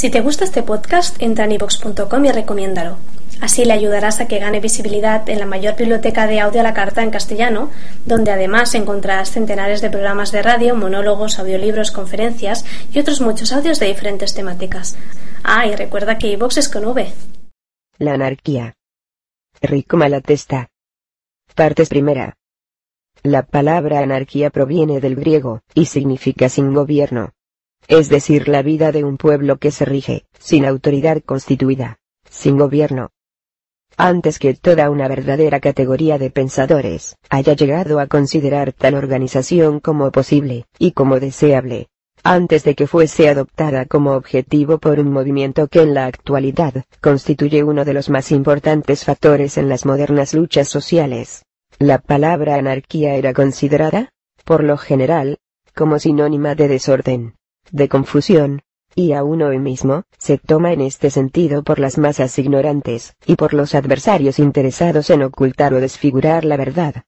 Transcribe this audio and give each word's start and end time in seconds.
Si 0.00 0.08
te 0.08 0.22
gusta 0.22 0.44
este 0.44 0.62
podcast, 0.62 1.20
entra 1.20 1.44
en 1.44 1.52
ivox.com 1.52 2.24
y 2.24 2.32
recomiéndalo. 2.32 2.96
Así 3.42 3.66
le 3.66 3.74
ayudarás 3.74 4.18
a 4.18 4.28
que 4.28 4.38
gane 4.38 4.58
visibilidad 4.58 5.28
en 5.28 5.38
la 5.38 5.44
mayor 5.44 5.76
biblioteca 5.76 6.26
de 6.26 6.40
audio 6.40 6.60
a 6.60 6.62
la 6.62 6.72
carta 6.72 7.02
en 7.02 7.10
castellano, 7.10 7.68
donde 8.06 8.30
además 8.30 8.74
encontrarás 8.74 9.30
centenares 9.30 9.82
de 9.82 9.90
programas 9.90 10.32
de 10.32 10.40
radio, 10.40 10.74
monólogos, 10.74 11.38
audiolibros, 11.38 11.92
conferencias 11.92 12.64
y 12.94 12.98
otros 12.98 13.20
muchos 13.20 13.52
audios 13.52 13.78
de 13.78 13.88
diferentes 13.88 14.32
temáticas. 14.32 14.96
Ah, 15.44 15.66
y 15.66 15.76
recuerda 15.76 16.16
que 16.16 16.28
iVox 16.28 16.56
es 16.56 16.70
con 16.70 16.86
V. 16.86 17.12
La 17.98 18.14
anarquía. 18.14 18.76
Rico 19.60 19.98
Malatesta. 19.98 20.70
Partes 21.54 21.90
primera. 21.90 22.38
La 23.22 23.42
palabra 23.42 23.98
anarquía 23.98 24.48
proviene 24.48 24.98
del 24.98 25.16
griego, 25.16 25.60
y 25.74 25.84
significa 25.84 26.48
sin 26.48 26.72
gobierno. 26.72 27.34
Es 27.90 28.08
decir, 28.08 28.48
la 28.48 28.62
vida 28.62 28.92
de 28.92 29.02
un 29.02 29.16
pueblo 29.16 29.58
que 29.58 29.72
se 29.72 29.84
rige, 29.84 30.24
sin 30.38 30.64
autoridad 30.64 31.20
constituida, 31.26 31.98
sin 32.30 32.56
gobierno, 32.56 33.10
antes 33.96 34.38
que 34.38 34.54
toda 34.54 34.90
una 34.90 35.08
verdadera 35.08 35.58
categoría 35.58 36.16
de 36.16 36.30
pensadores 36.30 37.16
haya 37.30 37.54
llegado 37.54 37.98
a 37.98 38.06
considerar 38.06 38.72
tal 38.72 38.94
organización 38.94 39.80
como 39.80 40.12
posible, 40.12 40.66
y 40.78 40.92
como 40.92 41.18
deseable, 41.18 41.88
antes 42.22 42.62
de 42.62 42.76
que 42.76 42.86
fuese 42.86 43.28
adoptada 43.28 43.86
como 43.86 44.12
objetivo 44.12 44.78
por 44.78 45.00
un 45.00 45.10
movimiento 45.10 45.66
que 45.66 45.82
en 45.82 45.92
la 45.92 46.06
actualidad 46.06 46.84
constituye 47.00 47.64
uno 47.64 47.84
de 47.84 47.92
los 47.92 48.08
más 48.08 48.30
importantes 48.30 49.04
factores 49.04 49.58
en 49.58 49.68
las 49.68 49.84
modernas 49.84 50.32
luchas 50.32 50.68
sociales. 50.68 51.44
La 51.80 51.98
palabra 51.98 52.54
anarquía 52.54 53.16
era 53.16 53.32
considerada, 53.32 54.10
por 54.44 54.62
lo 54.62 54.76
general, 54.76 55.38
como 55.74 55.98
sinónima 55.98 56.54
de 56.54 56.68
desorden, 56.68 57.34
de 57.72 57.88
confusión, 57.88 58.62
y 58.94 59.12
aún 59.12 59.42
hoy 59.42 59.58
mismo, 59.58 60.04
se 60.18 60.38
toma 60.38 60.72
en 60.72 60.80
este 60.80 61.10
sentido 61.10 61.62
por 61.62 61.78
las 61.78 61.98
masas 61.98 62.38
ignorantes, 62.38 63.14
y 63.26 63.36
por 63.36 63.54
los 63.54 63.74
adversarios 63.74 64.38
interesados 64.38 65.10
en 65.10 65.22
ocultar 65.22 65.74
o 65.74 65.80
desfigurar 65.80 66.44
la 66.44 66.56
verdad. 66.56 67.04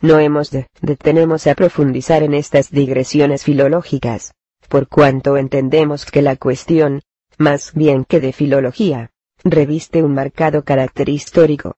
No 0.00 0.18
hemos 0.18 0.50
de 0.50 0.68
detenemos 0.80 1.46
a 1.46 1.54
profundizar 1.54 2.22
en 2.22 2.34
estas 2.34 2.70
digresiones 2.70 3.44
filológicas, 3.44 4.34
por 4.68 4.88
cuanto 4.88 5.36
entendemos 5.36 6.06
que 6.06 6.22
la 6.22 6.36
cuestión, 6.36 7.02
más 7.36 7.72
bien 7.74 8.04
que 8.04 8.20
de 8.20 8.32
filología, 8.32 9.10
reviste 9.44 10.02
un 10.02 10.14
marcado 10.14 10.64
carácter 10.64 11.08
histórico. 11.08 11.76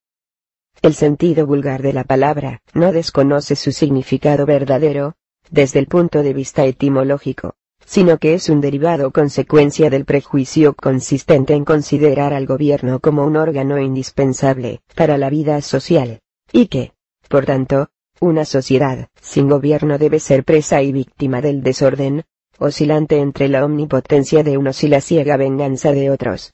El 0.82 0.94
sentido 0.94 1.46
vulgar 1.46 1.82
de 1.82 1.94
la 1.94 2.04
palabra 2.04 2.60
no 2.74 2.92
desconoce 2.92 3.56
su 3.56 3.72
significado 3.72 4.44
verdadero, 4.44 5.14
desde 5.50 5.78
el 5.78 5.86
punto 5.86 6.22
de 6.22 6.34
vista 6.34 6.64
etimológico 6.64 7.56
sino 7.86 8.18
que 8.18 8.34
es 8.34 8.48
un 8.48 8.60
derivado 8.60 9.10
consecuencia 9.10 9.90
del 9.90 10.04
prejuicio 10.04 10.74
consistente 10.74 11.54
en 11.54 11.64
considerar 11.64 12.32
al 12.32 12.46
gobierno 12.46 13.00
como 13.00 13.24
un 13.24 13.36
órgano 13.36 13.78
indispensable 13.78 14.80
para 14.94 15.18
la 15.18 15.30
vida 15.30 15.60
social, 15.60 16.20
y 16.52 16.66
que, 16.66 16.92
por 17.28 17.46
tanto, 17.46 17.88
una 18.20 18.44
sociedad 18.44 19.08
sin 19.20 19.48
gobierno 19.48 19.98
debe 19.98 20.20
ser 20.20 20.44
presa 20.44 20.82
y 20.82 20.92
víctima 20.92 21.40
del 21.40 21.62
desorden, 21.62 22.24
oscilante 22.58 23.18
entre 23.18 23.48
la 23.48 23.64
omnipotencia 23.64 24.42
de 24.42 24.56
unos 24.56 24.82
y 24.84 24.88
la 24.88 25.00
ciega 25.00 25.36
venganza 25.36 25.92
de 25.92 26.10
otros. 26.10 26.52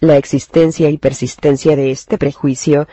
La 0.00 0.16
existencia 0.16 0.90
y 0.90 0.98
persistencia 0.98 1.74
de 1.74 1.90
este 1.90 2.18
prejuicio, 2.18 2.86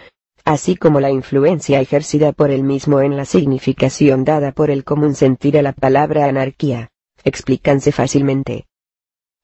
así 0.44 0.76
como 0.76 1.00
la 1.00 1.11
influencia 1.11 1.80
ejercida 1.80 2.31
por 2.31 2.50
el 2.50 2.64
mismo 2.64 3.02
en 3.02 3.16
la 3.16 3.26
significación 3.26 4.23
dada 4.23 4.52
por 4.52 4.72
el 4.72 4.83
común 4.83 5.14
sentir 5.14 5.58
a 5.58 5.61
la 5.61 5.73
palabra 5.73 6.26
anarquía, 6.26 6.89
explícanse 7.23 7.91
fácilmente. 7.91 8.67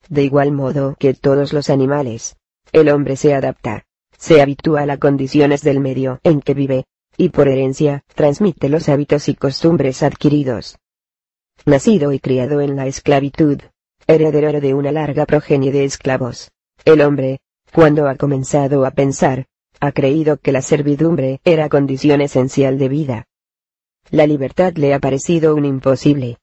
De 0.10 0.24
igual 0.24 0.52
modo 0.52 0.96
que 1.00 1.14
todos 1.14 1.54
los 1.54 1.70
animales, 1.70 2.36
el 2.72 2.90
hombre 2.90 3.16
se 3.16 3.34
adapta, 3.34 3.86
se 4.18 4.42
habitúa 4.42 4.82
a 4.82 4.86
las 4.86 5.00
condiciones 5.00 5.62
del 5.62 5.80
medio 5.80 6.20
en 6.24 6.42
que 6.42 6.54
vive, 6.54 6.86
y 7.18 7.30
por 7.30 7.48
herencia, 7.48 8.04
transmite 8.16 8.70
los 8.70 8.90
hábitos 8.90 9.30
y 9.30 9.36
costumbres 9.36 10.04
adquiridos. 10.04 10.78
Nacido 11.66 12.12
y 12.14 12.20
criado 12.20 12.62
en 12.62 12.76
la 12.76 12.88
esclavitud, 12.88 13.60
heredero 14.08 14.62
de 14.62 14.74
una 14.74 14.92
larga 14.92 15.26
progenie 15.26 15.72
de 15.72 15.86
esclavos, 15.86 16.52
el 16.86 17.02
hombre, 17.02 17.40
cuando 17.74 18.08
ha 18.08 18.16
comenzado 18.16 18.86
a 18.86 18.92
pensar, 18.92 19.46
ha 19.80 19.92
creído 19.92 20.38
que 20.38 20.52
la 20.52 20.62
servidumbre 20.62 21.40
era 21.44 21.70
condición 21.70 22.22
esencial 22.22 22.78
de 22.78 22.90
vida. 22.90 23.28
La 24.10 24.28
libertad 24.28 24.74
le 24.76 24.94
ha 24.94 25.00
parecido 25.00 25.56
un 25.56 25.66
imposible, 25.66 26.38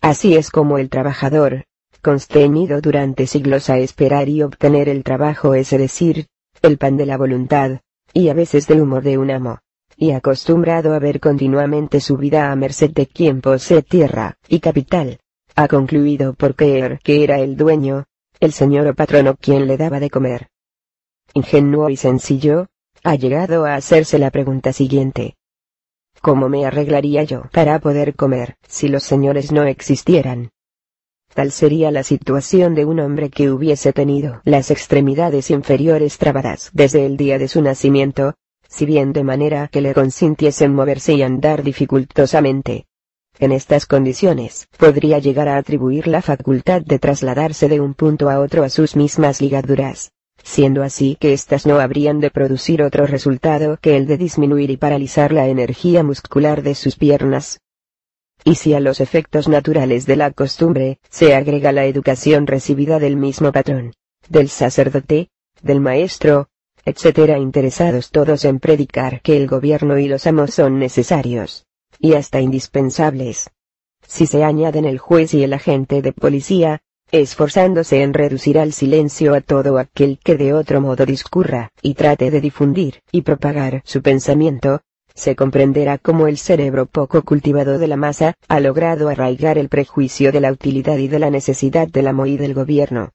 Así 0.00 0.36
es 0.36 0.50
como 0.50 0.78
el 0.78 0.88
trabajador, 0.88 1.64
constreñido 2.02 2.80
durante 2.80 3.26
siglos 3.26 3.70
a 3.70 3.78
esperar 3.78 4.28
y 4.28 4.42
obtener 4.42 4.88
el 4.88 5.02
trabajo 5.02 5.54
es 5.54 5.70
decir, 5.70 6.26
el 6.62 6.78
pan 6.78 6.96
de 6.96 7.06
la 7.06 7.16
voluntad, 7.16 7.80
y 8.12 8.28
a 8.28 8.34
veces 8.34 8.66
del 8.66 8.80
humor 8.80 9.02
de 9.02 9.18
un 9.18 9.30
amo, 9.30 9.58
y 9.96 10.12
acostumbrado 10.12 10.94
a 10.94 10.98
ver 10.98 11.20
continuamente 11.20 12.00
su 12.00 12.16
vida 12.16 12.50
a 12.50 12.56
merced 12.56 12.90
de 12.90 13.06
quien 13.06 13.40
posee 13.40 13.82
tierra 13.82 14.38
y 14.48 14.60
capital, 14.60 15.18
ha 15.54 15.68
concluido 15.68 16.34
por 16.34 16.54
creer 16.54 16.98
que 17.02 17.24
era 17.24 17.38
el 17.40 17.56
dueño, 17.56 18.04
el 18.40 18.52
señor 18.52 18.86
o 18.86 18.94
patrono 18.94 19.36
quien 19.36 19.66
le 19.66 19.76
daba 19.76 20.00
de 20.00 20.10
comer. 20.10 20.48
Ingenuo 21.34 21.88
y 21.88 21.96
sencillo, 21.96 22.66
ha 23.02 23.14
llegado 23.14 23.64
a 23.64 23.74
hacerse 23.74 24.18
la 24.18 24.30
pregunta 24.30 24.72
siguiente. 24.72 25.35
¿Cómo 26.20 26.48
me 26.48 26.66
arreglaría 26.66 27.22
yo 27.22 27.42
para 27.52 27.78
poder 27.78 28.14
comer, 28.14 28.56
si 28.66 28.88
los 28.88 29.04
señores 29.04 29.52
no 29.52 29.64
existieran? 29.64 30.50
Tal 31.34 31.52
sería 31.52 31.90
la 31.90 32.02
situación 32.02 32.74
de 32.74 32.84
un 32.84 32.98
hombre 32.98 33.30
que 33.30 33.50
hubiese 33.50 33.92
tenido 33.92 34.40
las 34.44 34.70
extremidades 34.70 35.50
inferiores 35.50 36.18
trabadas 36.18 36.70
desde 36.72 37.04
el 37.04 37.16
día 37.16 37.38
de 37.38 37.48
su 37.48 37.60
nacimiento, 37.60 38.34
si 38.68 38.86
bien 38.86 39.12
de 39.12 39.22
manera 39.22 39.68
que 39.68 39.82
le 39.82 39.94
consintiesen 39.94 40.74
moverse 40.74 41.14
y 41.14 41.22
andar 41.22 41.62
dificultosamente. 41.62 42.86
En 43.38 43.52
estas 43.52 43.84
condiciones, 43.84 44.66
podría 44.78 45.18
llegar 45.18 45.48
a 45.48 45.58
atribuir 45.58 46.06
la 46.06 46.22
facultad 46.22 46.80
de 46.80 46.98
trasladarse 46.98 47.68
de 47.68 47.80
un 47.80 47.92
punto 47.92 48.30
a 48.30 48.40
otro 48.40 48.64
a 48.64 48.70
sus 48.70 48.96
mismas 48.96 49.42
ligaduras 49.42 50.10
siendo 50.46 50.84
así 50.84 51.16
que 51.18 51.32
éstas 51.32 51.66
no 51.66 51.80
habrían 51.80 52.20
de 52.20 52.30
producir 52.30 52.80
otro 52.80 53.04
resultado 53.04 53.78
que 53.82 53.96
el 53.96 54.06
de 54.06 54.16
disminuir 54.16 54.70
y 54.70 54.76
paralizar 54.76 55.32
la 55.32 55.48
energía 55.48 56.04
muscular 56.04 56.62
de 56.62 56.76
sus 56.76 56.94
piernas. 56.94 57.60
Y 58.44 58.54
si 58.54 58.72
a 58.72 58.78
los 58.78 59.00
efectos 59.00 59.48
naturales 59.48 60.06
de 60.06 60.14
la 60.14 60.30
costumbre, 60.30 61.00
se 61.10 61.34
agrega 61.34 61.72
la 61.72 61.84
educación 61.86 62.46
recibida 62.46 63.00
del 63.00 63.16
mismo 63.16 63.50
patrón, 63.50 63.94
del 64.28 64.48
sacerdote, 64.48 65.30
del 65.62 65.80
maestro, 65.80 66.48
etc. 66.84 67.36
interesados 67.38 68.12
todos 68.12 68.44
en 68.44 68.60
predicar 68.60 69.22
que 69.22 69.36
el 69.36 69.48
gobierno 69.48 69.98
y 69.98 70.06
los 70.06 70.28
amos 70.28 70.54
son 70.54 70.78
necesarios, 70.78 71.66
y 71.98 72.14
hasta 72.14 72.40
indispensables. 72.40 73.50
Si 74.06 74.28
se 74.28 74.44
añaden 74.44 74.84
el 74.84 74.98
juez 74.98 75.34
y 75.34 75.42
el 75.42 75.52
agente 75.52 76.02
de 76.02 76.12
policía, 76.12 76.82
esforzándose 77.10 78.02
en 78.02 78.14
reducir 78.14 78.58
al 78.58 78.72
silencio 78.72 79.34
a 79.34 79.40
todo 79.40 79.78
aquel 79.78 80.18
que 80.22 80.36
de 80.36 80.52
otro 80.52 80.80
modo 80.80 81.06
discurra, 81.06 81.70
y 81.82 81.94
trate 81.94 82.30
de 82.30 82.40
difundir 82.40 83.00
y 83.12 83.22
propagar 83.22 83.82
su 83.84 84.02
pensamiento, 84.02 84.80
se 85.14 85.34
comprenderá 85.34 85.96
cómo 85.96 86.26
el 86.26 86.36
cerebro 86.36 86.86
poco 86.86 87.22
cultivado 87.22 87.78
de 87.78 87.88
la 87.88 87.96
masa 87.96 88.34
ha 88.48 88.60
logrado 88.60 89.08
arraigar 89.08 89.56
el 89.56 89.68
prejuicio 89.68 90.30
de 90.30 90.40
la 90.40 90.52
utilidad 90.52 90.98
y 90.98 91.08
de 91.08 91.18
la 91.18 91.30
necesidad 91.30 91.88
del 91.88 92.08
amo 92.08 92.26
y 92.26 92.36
del 92.36 92.52
gobierno. 92.52 93.12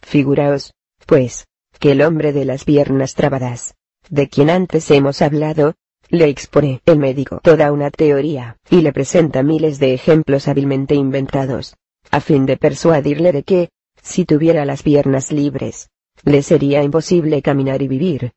Figuraos, 0.00 0.74
pues, 1.06 1.46
que 1.80 1.92
el 1.92 2.02
hombre 2.02 2.32
de 2.32 2.44
las 2.44 2.64
piernas 2.64 3.14
trabadas, 3.14 3.74
de 4.08 4.28
quien 4.28 4.48
antes 4.48 4.90
hemos 4.92 5.20
hablado, 5.20 5.74
le 6.08 6.28
expone 6.28 6.80
el 6.86 6.98
médico 6.98 7.40
toda 7.42 7.72
una 7.72 7.90
teoría, 7.90 8.56
y 8.70 8.82
le 8.82 8.92
presenta 8.92 9.42
miles 9.42 9.78
de 9.78 9.94
ejemplos 9.94 10.46
hábilmente 10.46 10.94
inventados, 10.94 11.76
a 12.10 12.20
fin 12.20 12.46
de 12.46 12.56
persuadirle 12.56 13.32
de 13.32 13.42
que, 13.42 13.70
si 14.02 14.24
tuviera 14.24 14.64
las 14.64 14.82
piernas 14.82 15.32
libres, 15.32 15.90
le 16.24 16.42
sería 16.42 16.82
imposible 16.82 17.42
caminar 17.42 17.82
y 17.82 17.88
vivir. 17.88 18.32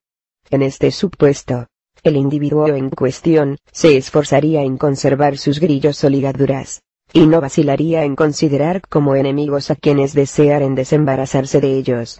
En 0.49 0.61
este 0.61 0.91
supuesto, 0.91 1.67
el 2.03 2.15
individuo 2.15 2.67
en 2.67 2.89
cuestión, 2.89 3.57
se 3.71 3.97
esforzaría 3.97 4.63
en 4.63 4.77
conservar 4.77 5.37
sus 5.37 5.59
grillos 5.59 6.03
o 6.03 6.09
ligaduras, 6.09 6.81
y 7.13 7.27
no 7.27 7.41
vacilaría 7.41 8.03
en 8.03 8.15
considerar 8.15 8.81
como 8.87 9.15
enemigos 9.15 9.69
a 9.71 9.75
quienes 9.75 10.13
desearen 10.13 10.75
desembarazarse 10.75 11.61
de 11.61 11.77
ellos. 11.77 12.19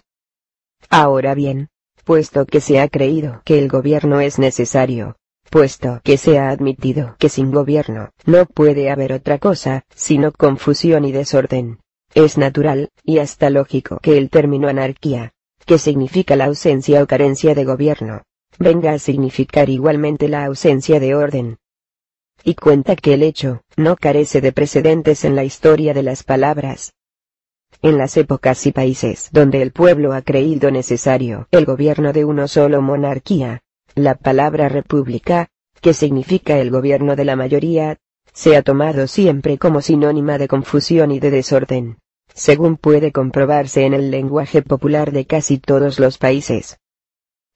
Ahora 0.88 1.34
bien, 1.34 1.68
puesto 2.04 2.46
que 2.46 2.60
se 2.60 2.80
ha 2.80 2.88
creído 2.88 3.42
que 3.44 3.58
el 3.58 3.68
gobierno 3.68 4.20
es 4.20 4.38
necesario, 4.38 5.16
puesto 5.52 6.00
que 6.02 6.16
se 6.16 6.38
ha 6.38 6.48
admitido 6.48 7.14
que 7.18 7.28
sin 7.28 7.50
gobierno 7.50 8.08
no 8.24 8.46
puede 8.46 8.90
haber 8.90 9.12
otra 9.12 9.38
cosa, 9.38 9.84
sino 9.94 10.32
confusión 10.32 11.04
y 11.04 11.12
desorden. 11.12 11.78
Es 12.14 12.38
natural, 12.38 12.88
y 13.04 13.18
hasta 13.18 13.50
lógico 13.50 13.98
que 14.02 14.16
el 14.16 14.30
término 14.30 14.68
anarquía, 14.68 15.32
que 15.66 15.76
significa 15.76 16.36
la 16.36 16.46
ausencia 16.46 17.02
o 17.02 17.06
carencia 17.06 17.54
de 17.54 17.66
gobierno, 17.66 18.22
venga 18.58 18.92
a 18.92 18.98
significar 18.98 19.68
igualmente 19.68 20.26
la 20.26 20.46
ausencia 20.46 20.98
de 21.00 21.14
orden. 21.14 21.58
Y 22.42 22.54
cuenta 22.54 22.96
que 22.96 23.12
el 23.12 23.22
hecho, 23.22 23.60
no 23.76 23.96
carece 23.96 24.40
de 24.40 24.52
precedentes 24.52 25.22
en 25.22 25.36
la 25.36 25.44
historia 25.44 25.92
de 25.92 26.02
las 26.02 26.22
palabras. 26.22 26.94
en 27.82 27.98
las 27.98 28.16
épocas 28.16 28.66
y 28.66 28.72
países 28.72 29.28
donde 29.32 29.60
el 29.60 29.72
pueblo 29.72 30.12
ha 30.12 30.22
creído 30.22 30.70
necesario 30.70 31.48
el 31.50 31.64
gobierno 31.64 32.12
de 32.12 32.24
uno 32.24 32.46
solo 32.46 32.80
monarquía, 32.80 33.61
la 33.94 34.14
palabra 34.14 34.68
república, 34.68 35.48
que 35.80 35.94
significa 35.94 36.58
el 36.58 36.70
gobierno 36.70 37.16
de 37.16 37.24
la 37.24 37.36
mayoría, 37.36 37.98
se 38.32 38.56
ha 38.56 38.62
tomado 38.62 39.06
siempre 39.06 39.58
como 39.58 39.82
sinónima 39.82 40.38
de 40.38 40.48
confusión 40.48 41.10
y 41.10 41.20
de 41.20 41.30
desorden, 41.30 41.98
según 42.34 42.76
puede 42.76 43.12
comprobarse 43.12 43.84
en 43.84 43.94
el 43.94 44.10
lenguaje 44.10 44.62
popular 44.62 45.12
de 45.12 45.26
casi 45.26 45.58
todos 45.58 45.98
los 45.98 46.18
países. 46.18 46.78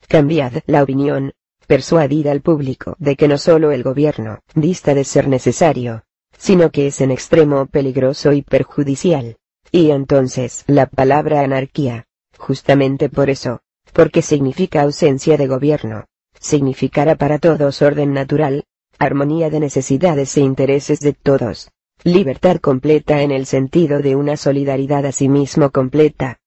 Cambiad 0.09 0.63
la 0.67 0.83
opinión, 0.83 1.33
persuadid 1.67 2.27
al 2.27 2.43
público 2.43 2.97
de 2.99 3.17
que 3.17 3.29
no 3.29 3.39
solo 3.39 3.73
el 3.73 3.83
gobierno 3.83 4.41
dista 4.55 4.95
de 4.95 5.05
ser 5.05 5.29
necesario, 5.29 6.03
sino 6.37 6.71
que 6.71 6.89
es 6.89 7.01
en 7.01 7.11
extremo 7.11 7.67
peligroso 7.67 8.33
y 8.33 8.43
perjudicial. 8.43 9.37
Y 9.73 9.91
entonces 9.91 10.65
la 10.67 10.87
palabra 10.87 11.41
anarquía, 11.41 12.07
justamente 12.39 13.09
por 13.09 13.31
eso, 13.31 13.61
porque 13.93 14.23
significa 14.23 14.83
ausencia 14.83 15.37
de 15.37 15.47
gobierno, 15.47 16.05
significará 16.47 17.17
para 17.17 17.39
todos 17.39 17.83
orden 17.83 18.13
natural, 18.13 18.65
armonía 18.99 19.51
de 19.51 19.61
necesidades 19.61 20.37
e 20.37 20.41
intereses 20.41 21.01
de 21.01 21.13
todos, 21.13 21.71
libertad 22.05 22.59
completa 22.59 23.23
en 23.23 23.33
el 23.33 23.47
sentido 23.47 24.01
de 24.01 24.17
una 24.17 24.37
solidaridad 24.37 25.05
a 25.05 25.13
sí 25.13 25.29
mismo 25.29 25.71
completa. 25.71 26.39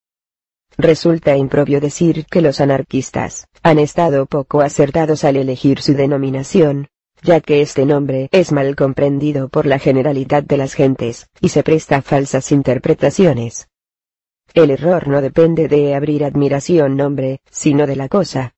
Resulta 0.76 1.36
impropio 1.36 1.80
decir 1.80 2.26
que 2.26 2.40
los 2.40 2.60
anarquistas 2.60 3.46
han 3.62 3.78
estado 3.78 4.26
poco 4.26 4.62
acertados 4.62 5.24
al 5.24 5.36
elegir 5.36 5.82
su 5.82 5.94
denominación, 5.94 6.88
ya 7.22 7.40
que 7.40 7.60
este 7.60 7.84
nombre 7.84 8.28
es 8.32 8.50
mal 8.50 8.76
comprendido 8.76 9.48
por 9.48 9.66
la 9.66 9.78
generalidad 9.78 10.42
de 10.42 10.56
las 10.56 10.74
gentes, 10.74 11.28
y 11.40 11.50
se 11.50 11.62
presta 11.62 11.96
a 11.96 12.02
falsas 12.02 12.50
interpretaciones. 12.52 13.68
El 14.54 14.70
error 14.70 15.06
no 15.06 15.20
depende 15.20 15.68
de 15.68 15.94
abrir 15.94 16.24
admiración 16.24 16.96
nombre, 16.96 17.40
sino 17.50 17.86
de 17.86 17.96
la 17.96 18.08
cosa. 18.08 18.54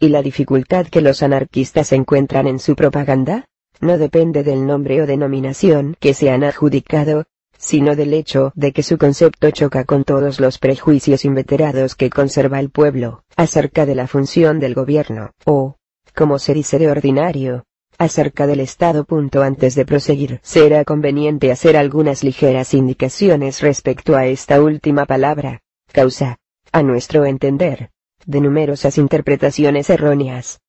¿Y 0.00 0.08
la 0.08 0.22
dificultad 0.22 0.86
que 0.86 1.00
los 1.00 1.22
anarquistas 1.22 1.92
encuentran 1.92 2.46
en 2.46 2.58
su 2.58 2.74
propaganda? 2.74 3.46
No 3.80 3.98
depende 3.98 4.42
del 4.42 4.66
nombre 4.66 5.02
o 5.02 5.06
denominación 5.06 5.96
que 5.98 6.14
se 6.14 6.30
han 6.30 6.44
adjudicado, 6.44 7.24
sino 7.58 7.94
del 7.94 8.12
hecho 8.12 8.52
de 8.56 8.72
que 8.72 8.82
su 8.82 8.98
concepto 8.98 9.50
choca 9.50 9.84
con 9.84 10.02
todos 10.02 10.40
los 10.40 10.58
prejuicios 10.58 11.24
inveterados 11.24 11.94
que 11.94 12.10
conserva 12.10 12.58
el 12.58 12.70
pueblo, 12.70 13.22
acerca 13.36 13.86
de 13.86 13.94
la 13.94 14.08
función 14.08 14.58
del 14.58 14.74
gobierno, 14.74 15.30
o, 15.44 15.76
como 16.14 16.40
se 16.40 16.54
dice 16.54 16.80
de 16.80 16.90
ordinario, 16.90 17.64
acerca 17.98 18.48
del 18.48 18.58
Estado. 18.58 19.06
Antes 19.40 19.76
de 19.76 19.86
proseguir, 19.86 20.40
será 20.42 20.84
conveniente 20.84 21.52
hacer 21.52 21.76
algunas 21.76 22.24
ligeras 22.24 22.74
indicaciones 22.74 23.60
respecto 23.60 24.16
a 24.16 24.26
esta 24.26 24.60
última 24.60 25.06
palabra, 25.06 25.60
causa, 25.92 26.38
a 26.72 26.82
nuestro 26.82 27.26
entender, 27.26 27.90
de 28.26 28.40
numerosas 28.40 28.98
interpretaciones 28.98 29.90
erróneas. 29.90 30.60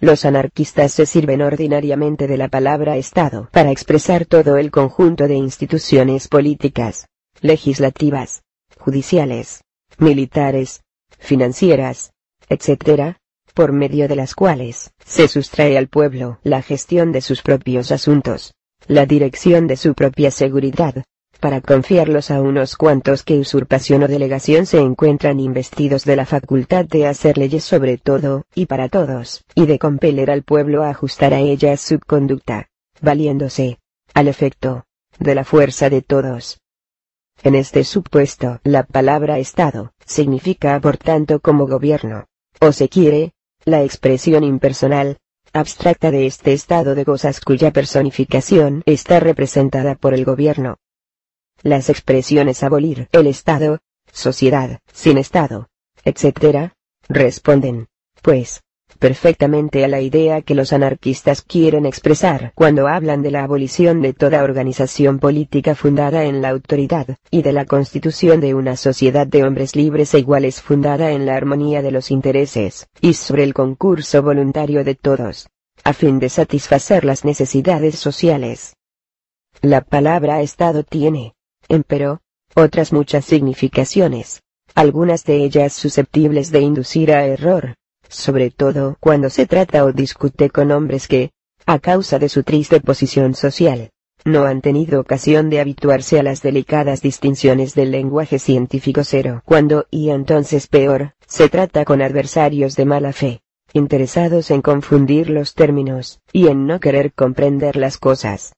Los 0.00 0.24
anarquistas 0.24 0.92
se 0.92 1.06
sirven 1.06 1.42
ordinariamente 1.42 2.26
de 2.26 2.36
la 2.36 2.48
palabra 2.48 2.96
Estado 2.96 3.48
para 3.52 3.72
expresar 3.72 4.26
todo 4.26 4.56
el 4.56 4.70
conjunto 4.70 5.26
de 5.26 5.34
instituciones 5.34 6.28
políticas, 6.28 7.08
legislativas, 7.40 8.42
judiciales, 8.78 9.64
militares, 9.98 10.82
financieras, 11.18 12.12
etc., 12.48 13.16
por 13.54 13.72
medio 13.72 14.06
de 14.06 14.14
las 14.14 14.34
cuales 14.36 14.92
se 15.04 15.26
sustrae 15.26 15.76
al 15.76 15.88
pueblo 15.88 16.38
la 16.44 16.62
gestión 16.62 17.10
de 17.10 17.20
sus 17.20 17.42
propios 17.42 17.90
asuntos, 17.90 18.54
la 18.86 19.04
dirección 19.04 19.66
de 19.66 19.76
su 19.76 19.94
propia 19.94 20.30
seguridad, 20.30 21.02
para 21.40 21.60
confiarlos 21.60 22.30
a 22.30 22.40
unos 22.40 22.76
cuantos 22.76 23.22
que 23.22 23.38
usurpación 23.38 24.02
o 24.02 24.08
delegación 24.08 24.66
se 24.66 24.78
encuentran 24.80 25.38
investidos 25.38 26.04
de 26.04 26.16
la 26.16 26.26
facultad 26.26 26.84
de 26.84 27.06
hacer 27.06 27.38
leyes 27.38 27.64
sobre 27.64 27.96
todo, 27.98 28.44
y 28.54 28.66
para 28.66 28.88
todos, 28.88 29.44
y 29.54 29.66
de 29.66 29.78
compeler 29.78 30.30
al 30.30 30.42
pueblo 30.42 30.82
a 30.82 30.90
ajustar 30.90 31.34
a 31.34 31.40
ellas 31.40 31.80
su 31.80 32.00
conducta, 32.00 32.68
valiéndose, 33.00 33.78
al 34.14 34.28
efecto, 34.28 34.84
de 35.18 35.34
la 35.34 35.44
fuerza 35.44 35.90
de 35.90 36.02
todos. 36.02 36.60
En 37.44 37.54
este 37.54 37.84
supuesto, 37.84 38.58
la 38.64 38.82
palabra 38.82 39.38
Estado, 39.38 39.92
significa 40.04 40.80
por 40.80 40.96
tanto 40.96 41.38
como 41.38 41.68
gobierno, 41.68 42.26
o 42.60 42.72
se 42.72 42.88
quiere, 42.88 43.32
la 43.64 43.84
expresión 43.84 44.42
impersonal, 44.42 45.18
abstracta 45.52 46.10
de 46.10 46.26
este 46.26 46.52
estado 46.52 46.94
de 46.94 47.04
cosas 47.04 47.40
cuya 47.40 47.70
personificación 47.70 48.82
está 48.86 49.20
representada 49.20 49.94
por 49.94 50.14
el 50.14 50.24
gobierno. 50.24 50.78
Las 51.62 51.90
expresiones 51.90 52.62
abolir 52.62 53.08
el 53.10 53.26
Estado, 53.26 53.80
sociedad, 54.12 54.78
sin 54.92 55.18
Estado, 55.18 55.68
etc., 56.04 56.72
responden, 57.08 57.88
pues, 58.22 58.62
perfectamente 58.98 59.84
a 59.84 59.88
la 59.88 60.00
idea 60.00 60.42
que 60.42 60.54
los 60.54 60.72
anarquistas 60.72 61.42
quieren 61.42 61.84
expresar 61.84 62.52
cuando 62.54 62.88
hablan 62.88 63.22
de 63.22 63.30
la 63.30 63.44
abolición 63.44 64.02
de 64.02 64.12
toda 64.12 64.42
organización 64.42 65.18
política 65.18 65.74
fundada 65.74 66.24
en 66.24 66.42
la 66.42 66.50
autoridad, 66.50 67.16
y 67.30 67.42
de 67.42 67.52
la 67.52 67.64
constitución 67.64 68.40
de 68.40 68.54
una 68.54 68.76
sociedad 68.76 69.26
de 69.26 69.44
hombres 69.44 69.76
libres 69.76 70.14
e 70.14 70.20
iguales 70.20 70.62
fundada 70.62 71.12
en 71.12 71.26
la 71.26 71.34
armonía 71.36 71.82
de 71.82 71.90
los 71.90 72.10
intereses, 72.10 72.88
y 73.00 73.14
sobre 73.14 73.44
el 73.44 73.52
concurso 73.52 74.22
voluntario 74.22 74.84
de 74.84 74.94
todos, 74.94 75.48
a 75.84 75.92
fin 75.92 76.18
de 76.18 76.28
satisfacer 76.28 77.04
las 77.04 77.24
necesidades 77.24 77.96
sociales. 77.98 78.76
La 79.60 79.80
palabra 79.80 80.40
Estado 80.40 80.84
tiene, 80.84 81.34
empero, 81.68 82.20
otras 82.54 82.92
muchas 82.92 83.24
significaciones, 83.24 84.42
algunas 84.74 85.24
de 85.24 85.44
ellas 85.44 85.72
susceptibles 85.72 86.50
de 86.50 86.60
inducir 86.60 87.12
a 87.12 87.26
error, 87.26 87.74
sobre 88.08 88.50
todo 88.50 88.96
cuando 89.00 89.30
se 89.30 89.46
trata 89.46 89.84
o 89.84 89.92
discute 89.92 90.50
con 90.50 90.70
hombres 90.70 91.08
que, 91.08 91.30
a 91.66 91.78
causa 91.78 92.18
de 92.18 92.28
su 92.28 92.42
triste 92.42 92.80
posición 92.80 93.34
social, 93.34 93.90
no 94.24 94.44
han 94.44 94.60
tenido 94.60 95.00
ocasión 95.00 95.48
de 95.50 95.60
habituarse 95.60 96.18
a 96.18 96.22
las 96.22 96.42
delicadas 96.42 97.02
distinciones 97.02 97.74
del 97.74 97.90
lenguaje 97.90 98.38
científico 98.38 99.04
cero. 99.04 99.42
Cuando, 99.44 99.86
y 99.90 100.10
entonces 100.10 100.66
peor, 100.66 101.12
se 101.26 101.48
trata 101.48 101.84
con 101.84 102.02
adversarios 102.02 102.74
de 102.74 102.84
mala 102.84 103.12
fe, 103.12 103.40
interesados 103.72 104.50
en 104.50 104.62
confundir 104.62 105.30
los 105.30 105.54
términos, 105.54 106.20
y 106.32 106.48
en 106.48 106.66
no 106.66 106.80
querer 106.80 107.12
comprender 107.12 107.76
las 107.76 107.98
cosas. 107.98 108.54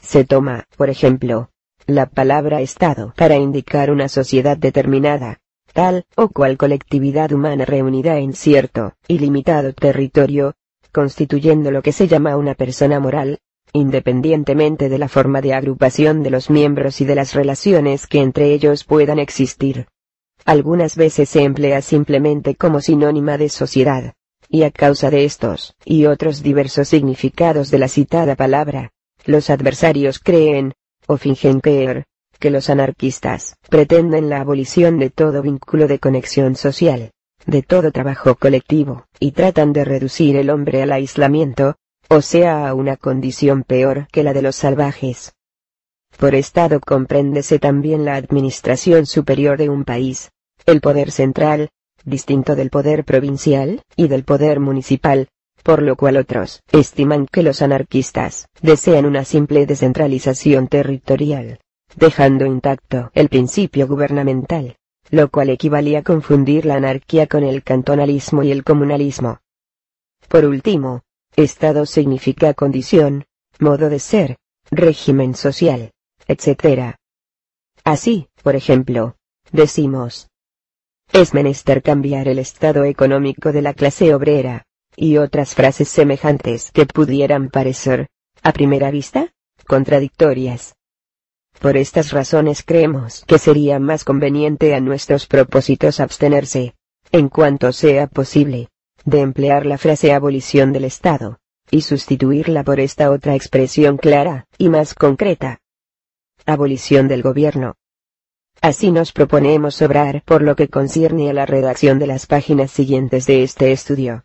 Se 0.00 0.24
toma, 0.24 0.64
por 0.76 0.88
ejemplo, 0.88 1.50
la 1.94 2.06
palabra 2.06 2.60
Estado 2.60 3.12
para 3.16 3.36
indicar 3.36 3.90
una 3.90 4.08
sociedad 4.08 4.56
determinada, 4.56 5.38
tal 5.72 6.04
o 6.16 6.28
cual 6.28 6.56
colectividad 6.56 7.32
humana 7.32 7.64
reunida 7.64 8.18
en 8.18 8.32
cierto 8.32 8.94
y 9.08 9.18
limitado 9.18 9.72
territorio, 9.72 10.54
constituyendo 10.92 11.70
lo 11.70 11.82
que 11.82 11.92
se 11.92 12.08
llama 12.08 12.36
una 12.36 12.54
persona 12.54 13.00
moral, 13.00 13.38
independientemente 13.72 14.88
de 14.88 14.98
la 14.98 15.08
forma 15.08 15.40
de 15.40 15.54
agrupación 15.54 16.22
de 16.22 16.30
los 16.30 16.50
miembros 16.50 17.00
y 17.00 17.04
de 17.04 17.14
las 17.14 17.34
relaciones 17.34 18.06
que 18.06 18.20
entre 18.20 18.52
ellos 18.52 18.84
puedan 18.84 19.18
existir. 19.18 19.86
Algunas 20.44 20.96
veces 20.96 21.28
se 21.28 21.42
emplea 21.42 21.82
simplemente 21.82 22.56
como 22.56 22.80
sinónima 22.80 23.38
de 23.38 23.48
sociedad, 23.48 24.14
y 24.48 24.64
a 24.64 24.70
causa 24.70 25.10
de 25.10 25.24
estos 25.24 25.76
y 25.84 26.06
otros 26.06 26.42
diversos 26.42 26.88
significados 26.88 27.70
de 27.70 27.78
la 27.78 27.88
citada 27.88 28.34
palabra, 28.34 28.90
los 29.24 29.50
adversarios 29.50 30.18
creen, 30.18 30.72
o 31.06 31.16
fingen 31.16 31.60
creer, 31.60 32.04
que 32.38 32.50
los 32.50 32.70
anarquistas 32.70 33.56
pretenden 33.68 34.30
la 34.30 34.40
abolición 34.40 34.98
de 34.98 35.10
todo 35.10 35.42
vínculo 35.42 35.86
de 35.86 35.98
conexión 35.98 36.56
social, 36.56 37.12
de 37.46 37.62
todo 37.62 37.92
trabajo 37.92 38.34
colectivo, 38.34 39.04
y 39.18 39.32
tratan 39.32 39.72
de 39.72 39.84
reducir 39.84 40.36
el 40.36 40.50
hombre 40.50 40.82
al 40.82 40.92
aislamiento, 40.92 41.76
o 42.08 42.22
sea 42.22 42.68
a 42.68 42.74
una 42.74 42.96
condición 42.96 43.62
peor 43.62 44.08
que 44.10 44.22
la 44.22 44.32
de 44.32 44.42
los 44.42 44.56
salvajes. 44.56 45.34
Por 46.16 46.34
Estado 46.34 46.80
compréndese 46.80 47.58
también 47.58 48.04
la 48.04 48.16
administración 48.16 49.06
superior 49.06 49.58
de 49.58 49.68
un 49.68 49.84
país, 49.84 50.30
el 50.66 50.80
poder 50.80 51.12
central, 51.12 51.70
distinto 52.04 52.56
del 52.56 52.70
poder 52.70 53.04
provincial, 53.04 53.82
y 53.96 54.08
del 54.08 54.24
poder 54.24 54.60
municipal, 54.60 55.28
por 55.62 55.82
lo 55.82 55.96
cual 55.96 56.16
otros 56.16 56.62
estiman 56.72 57.26
que 57.26 57.42
los 57.42 57.62
anarquistas 57.62 58.46
desean 58.62 59.06
una 59.06 59.24
simple 59.24 59.66
descentralización 59.66 60.68
territorial, 60.68 61.60
dejando 61.96 62.46
intacto 62.46 63.10
el 63.14 63.28
principio 63.28 63.86
gubernamental, 63.86 64.76
lo 65.10 65.30
cual 65.30 65.50
equivalía 65.50 66.00
a 66.00 66.02
confundir 66.02 66.66
la 66.66 66.76
anarquía 66.76 67.26
con 67.26 67.44
el 67.44 67.62
cantonalismo 67.62 68.42
y 68.42 68.52
el 68.52 68.64
comunalismo. 68.64 69.40
Por 70.28 70.44
último, 70.44 71.02
Estado 71.36 71.86
significa 71.86 72.54
condición, 72.54 73.24
modo 73.58 73.88
de 73.88 73.98
ser, 73.98 74.36
régimen 74.70 75.34
social, 75.34 75.92
etc. 76.26 76.96
Así, 77.84 78.28
por 78.42 78.56
ejemplo, 78.56 79.16
decimos, 79.52 80.28
es 81.12 81.34
menester 81.34 81.82
cambiar 81.82 82.28
el 82.28 82.38
estado 82.38 82.84
económico 82.84 83.52
de 83.52 83.62
la 83.62 83.74
clase 83.74 84.14
obrera, 84.14 84.64
y 84.96 85.16
otras 85.16 85.54
frases 85.54 85.88
semejantes 85.88 86.70
que 86.72 86.86
pudieran 86.86 87.48
parecer, 87.48 88.08
a 88.42 88.52
primera 88.52 88.90
vista, 88.90 89.32
contradictorias. 89.66 90.74
Por 91.60 91.76
estas 91.76 92.10
razones 92.12 92.62
creemos 92.64 93.24
que 93.26 93.38
sería 93.38 93.78
más 93.78 94.04
conveniente 94.04 94.74
a 94.74 94.80
nuestros 94.80 95.26
propósitos 95.26 96.00
abstenerse, 96.00 96.74
en 97.12 97.28
cuanto 97.28 97.72
sea 97.72 98.06
posible, 98.06 98.68
de 99.04 99.20
emplear 99.20 99.66
la 99.66 99.78
frase 99.78 100.12
abolición 100.12 100.72
del 100.72 100.84
Estado, 100.84 101.38
y 101.70 101.82
sustituirla 101.82 102.64
por 102.64 102.80
esta 102.80 103.10
otra 103.10 103.34
expresión 103.34 103.96
clara 103.96 104.46
y 104.58 104.68
más 104.68 104.94
concreta. 104.94 105.60
Abolición 106.46 107.08
del 107.08 107.22
gobierno. 107.22 107.74
Así 108.62 108.90
nos 108.90 109.12
proponemos 109.12 109.80
obrar 109.80 110.22
por 110.24 110.42
lo 110.42 110.56
que 110.56 110.68
concierne 110.68 111.30
a 111.30 111.32
la 111.32 111.46
redacción 111.46 111.98
de 111.98 112.06
las 112.06 112.26
páginas 112.26 112.70
siguientes 112.70 113.26
de 113.26 113.42
este 113.42 113.72
estudio. 113.72 114.24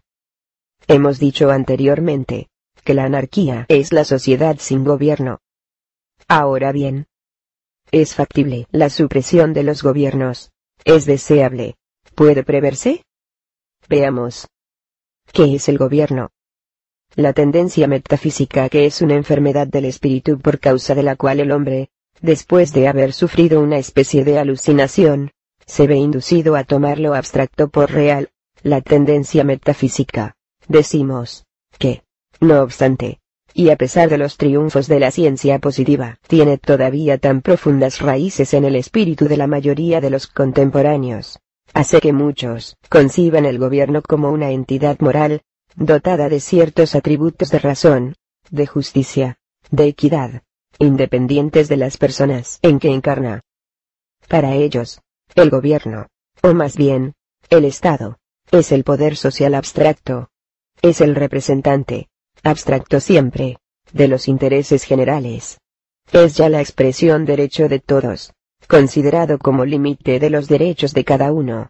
Hemos 0.87 1.19
dicho 1.19 1.49
anteriormente, 1.49 2.49
que 2.83 2.93
la 2.93 3.05
anarquía 3.05 3.65
es 3.69 3.91
la 3.91 4.03
sociedad 4.03 4.57
sin 4.59 4.83
gobierno. 4.83 5.39
Ahora 6.27 6.71
bien, 6.71 7.07
es 7.91 8.15
factible 8.15 8.67
la 8.71 8.89
supresión 8.89 9.53
de 9.53 9.63
los 9.63 9.83
gobiernos. 9.83 10.51
Es 10.83 11.05
deseable. 11.05 11.75
¿Puede 12.15 12.43
preverse? 12.43 13.03
Veamos. 13.87 14.47
¿Qué 15.31 15.55
es 15.55 15.69
el 15.69 15.77
gobierno? 15.77 16.31
La 17.15 17.33
tendencia 17.33 17.87
metafísica 17.87 18.69
que 18.69 18.85
es 18.85 19.01
una 19.01 19.15
enfermedad 19.15 19.67
del 19.67 19.85
espíritu 19.85 20.39
por 20.39 20.59
causa 20.59 20.95
de 20.95 21.03
la 21.03 21.15
cual 21.15 21.39
el 21.39 21.51
hombre, 21.51 21.89
después 22.21 22.73
de 22.73 22.87
haber 22.87 23.13
sufrido 23.13 23.61
una 23.61 23.77
especie 23.77 24.23
de 24.23 24.39
alucinación, 24.39 25.31
se 25.65 25.87
ve 25.87 25.95
inducido 25.95 26.55
a 26.55 26.63
tomar 26.63 26.99
lo 26.99 27.13
abstracto 27.13 27.69
por 27.69 27.91
real, 27.91 28.29
la 28.61 28.81
tendencia 28.81 29.43
metafísica. 29.43 30.34
Decimos, 30.67 31.45
que, 31.77 32.03
no 32.39 32.61
obstante, 32.61 33.19
y 33.53 33.69
a 33.69 33.77
pesar 33.77 34.09
de 34.09 34.17
los 34.17 34.37
triunfos 34.37 34.87
de 34.87 34.99
la 34.99 35.11
ciencia 35.11 35.59
positiva, 35.59 36.17
tiene 36.27 36.57
todavía 36.57 37.17
tan 37.17 37.41
profundas 37.41 38.01
raíces 38.01 38.53
en 38.53 38.65
el 38.65 38.75
espíritu 38.75 39.27
de 39.27 39.37
la 39.37 39.47
mayoría 39.47 40.01
de 40.01 40.09
los 40.09 40.27
contemporáneos, 40.27 41.39
hace 41.73 42.01
que 42.01 42.11
muchos 42.11 42.77
conciban 42.89 43.45
el 43.45 43.57
gobierno 43.57 44.01
como 44.01 44.31
una 44.31 44.51
entidad 44.51 44.99
moral, 44.99 45.41
dotada 45.75 46.29
de 46.29 46.39
ciertos 46.39 46.95
atributos 46.95 47.49
de 47.49 47.59
razón, 47.59 48.15
de 48.49 48.67
justicia, 48.67 49.37
de 49.71 49.87
equidad, 49.87 50.43
independientes 50.79 51.69
de 51.69 51.77
las 51.77 51.97
personas 51.97 52.59
en 52.61 52.79
que 52.79 52.91
encarna. 52.91 53.41
Para 54.27 54.55
ellos, 54.55 55.01
el 55.35 55.49
gobierno, 55.49 56.07
o 56.41 56.53
más 56.53 56.75
bien, 56.75 57.13
el 57.49 57.65
Estado, 57.65 58.17
es 58.51 58.71
el 58.71 58.83
poder 58.83 59.15
social 59.15 59.55
abstracto. 59.55 60.29
Es 60.81 61.01
el 61.01 61.15
representante, 61.15 62.09
abstracto 62.43 62.99
siempre, 62.99 63.57
de 63.91 64.07
los 64.07 64.27
intereses 64.27 64.83
generales. 64.83 65.59
Es 66.11 66.35
ya 66.35 66.49
la 66.49 66.61
expresión 66.61 67.25
derecho 67.25 67.67
de 67.67 67.79
todos, 67.79 68.33
considerado 68.67 69.39
como 69.39 69.65
límite 69.65 70.19
de 70.19 70.29
los 70.29 70.47
derechos 70.47 70.93
de 70.93 71.03
cada 71.03 71.31
uno. 71.31 71.69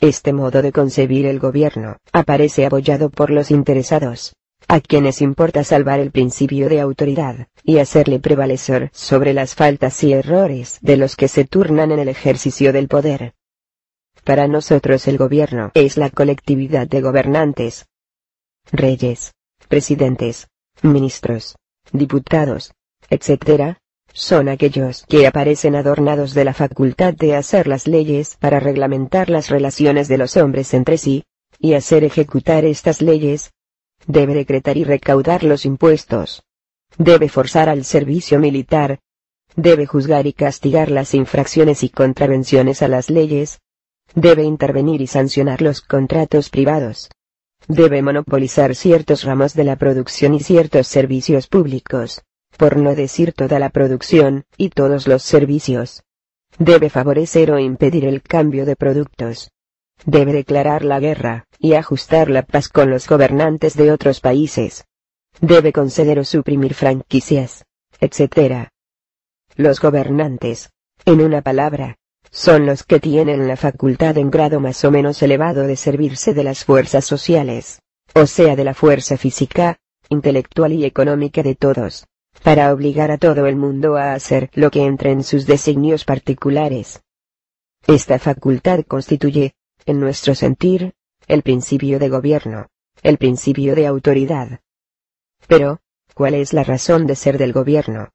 Este 0.00 0.32
modo 0.32 0.62
de 0.62 0.72
concebir 0.72 1.26
el 1.26 1.38
gobierno 1.38 1.98
aparece 2.12 2.66
apoyado 2.66 3.10
por 3.10 3.30
los 3.30 3.50
interesados, 3.50 4.34
a 4.68 4.80
quienes 4.80 5.20
importa 5.20 5.64
salvar 5.64 6.00
el 6.00 6.10
principio 6.10 6.68
de 6.68 6.80
autoridad, 6.80 7.48
y 7.62 7.78
hacerle 7.78 8.18
prevalecer 8.18 8.90
sobre 8.92 9.34
las 9.34 9.54
faltas 9.54 10.02
y 10.02 10.12
errores 10.12 10.78
de 10.80 10.96
los 10.96 11.16
que 11.16 11.28
se 11.28 11.44
turnan 11.44 11.92
en 11.92 11.98
el 11.98 12.08
ejercicio 12.08 12.72
del 12.72 12.88
poder. 12.88 13.34
Para 14.24 14.48
nosotros 14.48 15.06
el 15.08 15.18
gobierno 15.18 15.72
es 15.74 15.96
la 15.96 16.10
colectividad 16.10 16.86
de 16.86 17.00
gobernantes, 17.00 17.86
reyes, 18.70 19.32
presidentes, 19.68 20.48
ministros, 20.82 21.56
diputados, 21.92 22.72
etc., 23.10 23.76
son 24.14 24.48
aquellos 24.48 25.04
que 25.08 25.26
aparecen 25.26 25.74
adornados 25.74 26.34
de 26.34 26.44
la 26.44 26.52
facultad 26.52 27.14
de 27.14 27.34
hacer 27.34 27.66
las 27.66 27.86
leyes 27.86 28.36
para 28.38 28.60
reglamentar 28.60 29.30
las 29.30 29.48
relaciones 29.48 30.06
de 30.08 30.18
los 30.18 30.36
hombres 30.36 30.74
entre 30.74 30.98
sí, 30.98 31.24
y 31.58 31.74
hacer 31.74 32.04
ejecutar 32.04 32.64
estas 32.64 33.00
leyes. 33.00 33.52
Debe 34.06 34.34
decretar 34.34 34.76
y 34.76 34.84
recaudar 34.84 35.44
los 35.44 35.64
impuestos. 35.64 36.42
Debe 36.98 37.28
forzar 37.28 37.68
al 37.68 37.84
servicio 37.84 38.38
militar. 38.38 38.98
Debe 39.54 39.86
juzgar 39.86 40.26
y 40.26 40.32
castigar 40.32 40.90
las 40.90 41.14
infracciones 41.14 41.82
y 41.82 41.88
contravenciones 41.88 42.82
a 42.82 42.88
las 42.88 43.10
leyes. 43.10 43.60
Debe 44.14 44.42
intervenir 44.42 45.00
y 45.00 45.06
sancionar 45.06 45.62
los 45.62 45.80
contratos 45.80 46.50
privados. 46.50 47.10
Debe 47.68 48.02
monopolizar 48.02 48.74
ciertos 48.74 49.24
ramos 49.24 49.54
de 49.54 49.64
la 49.64 49.76
producción 49.76 50.34
y 50.34 50.40
ciertos 50.40 50.86
servicios 50.86 51.46
públicos 51.46 52.22
por 52.56 52.76
no 52.76 52.94
decir 52.94 53.32
toda 53.32 53.58
la 53.58 53.70
producción, 53.70 54.44
y 54.56 54.70
todos 54.70 55.06
los 55.06 55.22
servicios. 55.22 56.04
Debe 56.58 56.90
favorecer 56.90 57.50
o 57.50 57.58
impedir 57.58 58.04
el 58.04 58.22
cambio 58.22 58.66
de 58.66 58.76
productos. 58.76 59.50
Debe 60.04 60.32
declarar 60.32 60.84
la 60.84 61.00
guerra, 61.00 61.46
y 61.58 61.74
ajustar 61.74 62.28
la 62.30 62.42
paz 62.42 62.68
con 62.68 62.90
los 62.90 63.08
gobernantes 63.08 63.76
de 63.76 63.90
otros 63.90 64.20
países. 64.20 64.84
Debe 65.40 65.72
conceder 65.72 66.18
o 66.18 66.24
suprimir 66.24 66.74
franquicias, 66.74 67.64
etc. 68.00 68.68
Los 69.56 69.80
gobernantes, 69.80 70.70
en 71.04 71.20
una 71.20 71.42
palabra, 71.42 71.96
son 72.32 72.64
los 72.64 72.82
que 72.82 72.98
tienen 72.98 73.46
la 73.46 73.56
facultad 73.56 74.16
en 74.16 74.30
grado 74.30 74.58
más 74.58 74.84
o 74.84 74.90
menos 74.90 75.22
elevado 75.22 75.66
de 75.66 75.76
servirse 75.76 76.32
de 76.32 76.42
las 76.42 76.64
fuerzas 76.64 77.04
sociales, 77.04 77.82
o 78.14 78.26
sea 78.26 78.56
de 78.56 78.64
la 78.64 78.72
fuerza 78.72 79.18
física, 79.18 79.78
intelectual 80.08 80.72
y 80.72 80.86
económica 80.86 81.42
de 81.42 81.54
todos, 81.54 82.06
para 82.42 82.72
obligar 82.72 83.10
a 83.10 83.18
todo 83.18 83.46
el 83.46 83.56
mundo 83.56 83.96
a 83.96 84.14
hacer 84.14 84.50
lo 84.54 84.70
que 84.70 84.84
entre 84.84 85.12
en 85.12 85.22
sus 85.22 85.46
designios 85.46 86.06
particulares. 86.06 87.02
Esta 87.86 88.18
facultad 88.18 88.80
constituye, 88.88 89.54
en 89.84 90.00
nuestro 90.00 90.34
sentir, 90.34 90.94
el 91.28 91.42
principio 91.42 91.98
de 91.98 92.08
gobierno, 92.08 92.68
el 93.02 93.18
principio 93.18 93.74
de 93.74 93.86
autoridad. 93.86 94.60
Pero, 95.48 95.80
¿cuál 96.14 96.34
es 96.34 96.54
la 96.54 96.64
razón 96.64 97.06
de 97.06 97.14
ser 97.14 97.36
del 97.36 97.52
gobierno? 97.52 98.08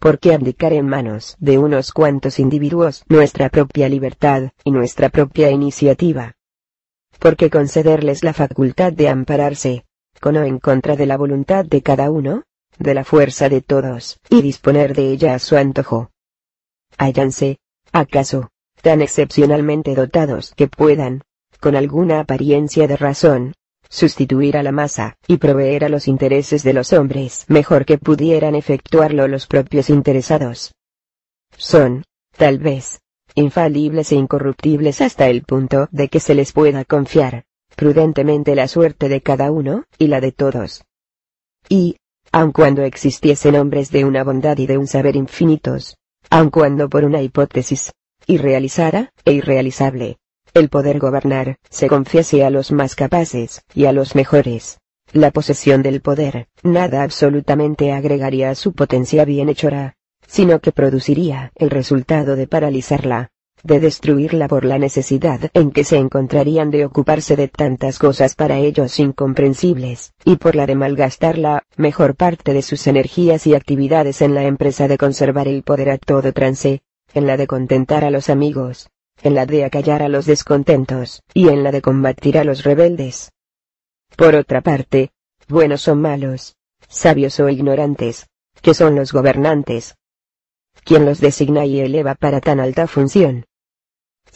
¿Por 0.00 0.18
qué 0.18 0.34
abdicar 0.34 0.72
en 0.72 0.86
manos 0.86 1.36
de 1.38 1.58
unos 1.58 1.92
cuantos 1.92 2.38
individuos 2.38 3.04
nuestra 3.08 3.48
propia 3.48 3.88
libertad 3.88 4.50
y 4.64 4.70
nuestra 4.70 5.08
propia 5.08 5.50
iniciativa? 5.50 6.34
¿Por 7.18 7.36
qué 7.36 7.50
concederles 7.50 8.22
la 8.22 8.32
facultad 8.32 8.92
de 8.92 9.08
ampararse, 9.08 9.84
con 10.20 10.36
o 10.36 10.44
en 10.44 10.58
contra 10.58 10.96
de 10.96 11.06
la 11.06 11.16
voluntad 11.16 11.64
de 11.64 11.82
cada 11.82 12.10
uno? 12.10 12.44
de 12.78 12.94
la 12.94 13.04
fuerza 13.04 13.48
de 13.48 13.62
todos, 13.62 14.20
y 14.28 14.42
disponer 14.42 14.94
de 14.94 15.10
ella 15.10 15.34
a 15.34 15.38
su 15.38 15.56
antojo. 15.56 16.10
Hállanse, 16.98 17.58
acaso, 17.92 18.50
tan 18.82 19.02
excepcionalmente 19.02 19.94
dotados 19.94 20.52
que 20.54 20.68
puedan, 20.68 21.22
con 21.60 21.76
alguna 21.76 22.20
apariencia 22.20 22.86
de 22.86 22.96
razón, 22.96 23.54
sustituir 23.88 24.56
a 24.56 24.62
la 24.62 24.72
masa, 24.72 25.16
y 25.26 25.36
proveer 25.36 25.84
a 25.84 25.88
los 25.88 26.08
intereses 26.08 26.62
de 26.62 26.72
los 26.72 26.92
hombres 26.92 27.44
mejor 27.48 27.84
que 27.84 27.98
pudieran 27.98 28.54
efectuarlo 28.54 29.28
los 29.28 29.46
propios 29.46 29.90
interesados. 29.90 30.74
Son, 31.56 32.04
tal 32.36 32.58
vez, 32.58 33.00
infalibles 33.34 34.12
e 34.12 34.16
incorruptibles 34.16 35.00
hasta 35.00 35.28
el 35.28 35.42
punto 35.42 35.88
de 35.90 36.08
que 36.08 36.20
se 36.20 36.34
les 36.34 36.52
pueda 36.52 36.84
confiar, 36.84 37.44
prudentemente 37.76 38.54
la 38.54 38.68
suerte 38.68 39.08
de 39.08 39.20
cada 39.20 39.50
uno, 39.50 39.84
y 39.98 40.08
la 40.08 40.20
de 40.20 40.32
todos. 40.32 40.84
Y, 41.68 41.96
aun 42.32 42.52
cuando 42.52 42.82
existiesen 42.82 43.56
hombres 43.56 43.90
de 43.90 44.04
una 44.04 44.24
bondad 44.24 44.58
y 44.58 44.66
de 44.66 44.78
un 44.78 44.86
saber 44.86 45.16
infinitos, 45.16 45.96
aun 46.30 46.50
cuando 46.50 46.88
por 46.88 47.04
una 47.04 47.22
hipótesis, 47.22 47.92
irrealizada 48.26 49.10
e 49.24 49.32
irrealizable, 49.32 50.18
el 50.58 50.70
poder 50.70 50.98
gobernar 50.98 51.58
se 51.68 51.86
confiese 51.86 52.44
a 52.44 52.50
los 52.50 52.72
más 52.72 52.94
capaces 52.94 53.62
y 53.74 53.84
a 53.84 53.92
los 53.92 54.14
mejores. 54.14 54.78
La 55.12 55.30
posesión 55.30 55.82
del 55.82 56.00
poder, 56.00 56.48
nada 56.62 57.02
absolutamente 57.02 57.92
agregaría 57.92 58.50
a 58.50 58.54
su 58.54 58.72
potencia 58.72 59.24
bienhechora, 59.24 59.96
sino 60.26 60.60
que 60.60 60.72
produciría 60.72 61.52
el 61.56 61.70
resultado 61.70 62.36
de 62.36 62.46
paralizarla, 62.46 63.30
de 63.62 63.80
destruirla 63.80 64.48
por 64.48 64.64
la 64.64 64.78
necesidad 64.78 65.50
en 65.52 65.70
que 65.70 65.84
se 65.84 65.98
encontrarían 65.98 66.70
de 66.70 66.86
ocuparse 66.86 67.36
de 67.36 67.48
tantas 67.48 67.98
cosas 67.98 68.34
para 68.34 68.58
ellos 68.58 68.98
incomprensibles, 68.98 70.12
y 70.24 70.36
por 70.36 70.56
la 70.56 70.66
de 70.66 70.74
malgastar 70.74 71.36
la 71.38 71.64
mejor 71.76 72.16
parte 72.16 72.52
de 72.52 72.62
sus 72.62 72.86
energías 72.86 73.46
y 73.46 73.54
actividades 73.54 74.22
en 74.22 74.34
la 74.34 74.44
empresa 74.44 74.88
de 74.88 74.96
conservar 74.98 75.48
el 75.48 75.62
poder 75.62 75.90
a 75.90 75.98
todo 75.98 76.32
trance, 76.32 76.80
en 77.12 77.26
la 77.26 77.36
de 77.36 77.46
contentar 77.46 78.04
a 78.04 78.10
los 78.10 78.30
amigos, 78.30 78.88
en 79.22 79.34
la 79.34 79.46
de 79.46 79.64
acallar 79.64 80.02
a 80.02 80.08
los 80.08 80.26
descontentos, 80.26 81.22
y 81.34 81.48
en 81.48 81.62
la 81.62 81.72
de 81.72 81.82
combatir 81.82 82.38
a 82.38 82.44
los 82.44 82.64
rebeldes. 82.64 83.32
Por 84.16 84.34
otra 84.34 84.60
parte, 84.60 85.10
buenos 85.48 85.88
o 85.88 85.96
malos, 85.96 86.56
sabios 86.88 87.40
o 87.40 87.48
ignorantes, 87.48 88.28
que 88.62 88.74
son 88.74 88.94
los 88.94 89.12
gobernantes, 89.12 89.96
quien 90.84 91.04
los 91.04 91.20
designa 91.20 91.64
y 91.64 91.80
eleva 91.80 92.14
para 92.14 92.40
tan 92.40 92.60
alta 92.60 92.86
función, 92.86 93.44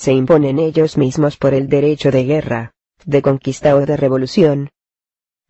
se 0.01 0.13
imponen 0.13 0.59
ellos 0.59 0.97
mismos 0.97 1.37
por 1.37 1.53
el 1.53 1.69
derecho 1.69 2.11
de 2.11 2.25
guerra, 2.25 2.73
de 3.05 3.21
conquista 3.21 3.77
o 3.77 3.85
de 3.85 3.99
revolución. 3.99 4.71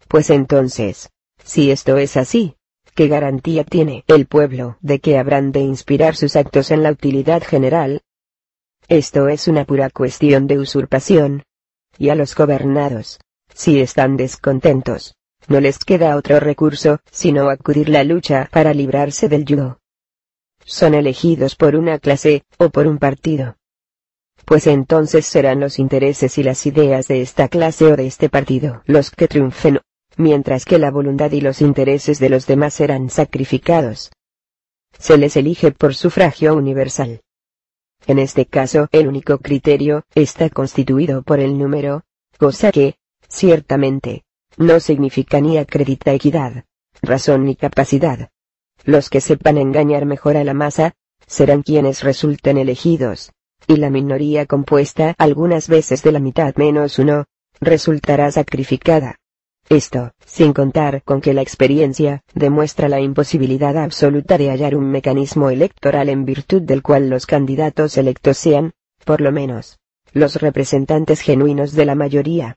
Pues 0.09 0.29
entonces, 0.29 1.11
si 1.45 1.71
esto 1.71 1.99
es 1.99 2.17
así, 2.17 2.57
¿qué 2.97 3.07
garantía 3.07 3.63
tiene 3.63 4.03
el 4.09 4.27
pueblo 4.27 4.77
de 4.81 4.99
que 4.99 5.19
habrán 5.19 5.53
de 5.53 5.61
inspirar 5.61 6.17
sus 6.17 6.35
actos 6.35 6.73
en 6.73 6.83
la 6.83 6.91
utilidad 6.91 7.45
general? 7.45 8.03
Esto 8.91 9.29
es 9.29 9.47
una 9.47 9.65
pura 9.65 9.89
cuestión 9.89 10.49
de 10.49 10.59
usurpación. 10.59 11.45
Y 11.97 12.09
a 12.09 12.17
los 12.17 12.35
gobernados, 12.35 13.21
si 13.55 13.81
están 13.81 14.17
descontentos, 14.17 15.15
no 15.47 15.61
les 15.61 15.79
queda 15.79 16.17
otro 16.17 16.41
recurso, 16.41 16.99
sino 17.09 17.51
acudir 17.51 17.89
la 17.89 18.03
lucha 18.03 18.49
para 18.51 18.75
librarse 18.75 19.29
del 19.29 19.45
yugo. 19.45 19.79
Son 20.65 20.95
elegidos 20.95 21.55
por 21.55 21.77
una 21.77 22.01
clase, 22.01 22.43
o 22.59 22.71
por 22.71 22.89
un 22.89 22.99
partido. 22.99 23.55
Pues 24.45 24.67
entonces 24.67 25.25
serán 25.25 25.61
los 25.61 25.79
intereses 25.79 26.37
y 26.39 26.43
las 26.43 26.67
ideas 26.67 27.07
de 27.07 27.23
esta 27.23 27.47
clase 27.47 27.93
o 27.93 27.97
de 27.97 28.09
este 28.09 28.29
partido 28.29 28.83
los 28.87 29.13
que 29.13 29.29
triunfen, 29.29 29.79
mientras 30.17 30.65
que 30.65 30.81
la 30.81 30.91
voluntad 30.91 31.31
y 31.31 31.41
los 31.41 31.61
intereses 31.61 32.19
de 32.19 32.29
los 32.29 32.45
demás 32.49 32.75
serán 32.75 33.09
sacrificados. 33.09 34.11
Se 34.99 35.17
les 35.17 35.37
elige 35.37 35.71
por 35.71 35.95
sufragio 35.95 36.57
universal. 36.57 37.21
En 38.07 38.19
este 38.19 38.47
caso, 38.47 38.89
el 38.93 39.09
único 39.09 39.39
criterio 39.39 40.05
está 40.15 40.49
constituido 40.51 41.23
por 41.23 41.41
el 41.41 41.59
número, 41.59 42.03
cosa 42.39 42.73
que, 42.73 42.97
ciertamente, 43.29 44.25
no 44.57 44.81
significa 44.81 45.41
ni 45.41 45.59
acredita 45.59 46.13
equidad, 46.13 46.65
razón 47.03 47.45
ni 47.45 47.57
capacidad. 47.57 48.31
Los 48.85 49.11
que 49.11 49.21
sepan 49.21 49.59
engañar 49.59 50.07
mejor 50.07 50.37
a 50.37 50.45
la 50.45 50.55
masa, 50.55 50.95
serán 51.27 51.63
quienes 51.63 52.03
resulten 52.03 52.59
elegidos, 52.59 53.33
y 53.67 53.77
la 53.77 53.91
minoría 53.91 54.47
compuesta 54.47 55.15
algunas 55.19 55.69
veces 55.69 56.03
de 56.03 56.13
la 56.13 56.19
mitad 56.19 56.55
menos 56.57 56.99
uno, 56.99 57.27
resultará 57.61 58.33
sacrificada. 58.33 59.20
Esto, 59.71 60.11
sin 60.27 60.53
contar 60.53 61.05
con 61.05 61.21
que 61.21 61.33
la 61.33 61.43
experiencia 61.43 62.25
demuestra 62.35 62.89
la 62.89 63.01
imposibilidad 63.01 63.77
absoluta 63.77 64.37
de 64.37 64.51
hallar 64.51 64.75
un 64.75 64.91
mecanismo 64.91 65.49
electoral 65.49 66.09
en 66.09 66.25
virtud 66.25 66.63
del 66.63 66.83
cual 66.83 67.09
los 67.09 67.25
candidatos 67.25 67.97
electos 67.97 68.37
sean, 68.37 68.73
por 69.05 69.21
lo 69.21 69.31
menos, 69.31 69.79
los 70.13 70.41
representantes 70.41 71.21
genuinos 71.21 71.73
de 71.75 71.85
la 71.85 71.95
mayoría. 71.95 72.57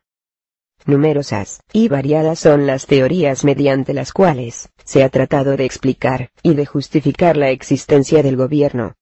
Numerosas 0.88 1.62
y 1.72 1.88
variadas 1.88 2.40
son 2.40 2.66
las 2.66 2.88
teorías 2.88 3.44
mediante 3.44 3.94
las 3.94 4.12
cuales 4.12 4.70
se 4.84 5.04
ha 5.04 5.10
tratado 5.10 5.56
de 5.56 5.66
explicar 5.66 6.32
y 6.42 6.56
de 6.56 6.66
justificar 6.66 7.38
la 7.38 7.52
existencia 7.52 8.24
del 8.24 8.38
gobierno. 8.38 8.96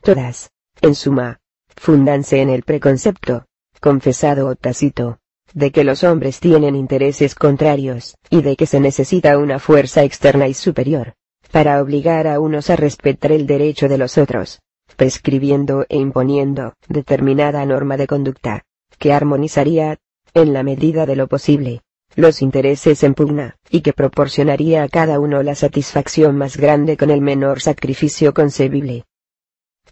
Todas, 0.00 0.50
en 0.82 0.96
suma, 0.96 1.38
fundanse 1.76 2.40
en 2.40 2.50
el 2.50 2.64
preconcepto, 2.64 3.46
confesado 3.80 4.48
o 4.48 4.56
tácito, 4.56 5.20
de 5.54 5.70
que 5.72 5.84
los 5.84 6.04
hombres 6.04 6.40
tienen 6.40 6.76
intereses 6.76 7.34
contrarios, 7.34 8.14
y 8.28 8.42
de 8.42 8.56
que 8.56 8.66
se 8.66 8.80
necesita 8.80 9.38
una 9.38 9.58
fuerza 9.58 10.04
externa 10.04 10.48
y 10.48 10.54
superior, 10.54 11.14
para 11.50 11.82
obligar 11.82 12.26
a 12.26 12.40
unos 12.40 12.70
a 12.70 12.76
respetar 12.76 13.32
el 13.32 13.46
derecho 13.46 13.88
de 13.88 13.98
los 13.98 14.18
otros, 14.18 14.60
prescribiendo 14.96 15.86
e 15.88 15.96
imponiendo 15.98 16.74
determinada 16.88 17.64
norma 17.66 17.96
de 17.96 18.06
conducta, 18.06 18.62
que 18.98 19.12
armonizaría, 19.12 19.98
en 20.34 20.52
la 20.52 20.62
medida 20.62 21.06
de 21.06 21.16
lo 21.16 21.26
posible, 21.26 21.82
los 22.16 22.42
intereses 22.42 23.02
en 23.02 23.14
pugna, 23.14 23.56
y 23.70 23.80
que 23.82 23.92
proporcionaría 23.92 24.82
a 24.82 24.88
cada 24.88 25.18
uno 25.18 25.42
la 25.42 25.54
satisfacción 25.54 26.36
más 26.36 26.56
grande 26.56 26.96
con 26.96 27.10
el 27.10 27.20
menor 27.20 27.60
sacrificio 27.60 28.34
concebible. 28.34 29.04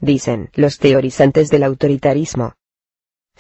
Dicen 0.01 0.51
los 0.55 0.79
teorizantes 0.79 1.49
del 1.49 1.65
autoritarismo. 1.65 2.55